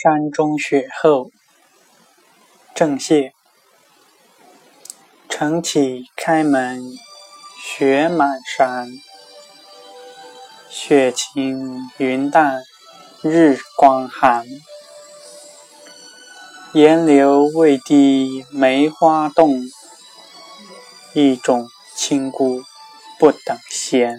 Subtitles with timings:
[0.00, 1.32] 山中雪后。
[2.72, 3.32] 正谢。
[5.28, 6.80] 晨起开门，
[7.60, 8.86] 雪满山。
[10.70, 12.62] 雪晴云淡，
[13.22, 14.46] 日光寒。
[16.74, 19.64] 岩流未滴梅花动，
[21.12, 22.62] 一种清孤
[23.18, 24.16] 不等闲。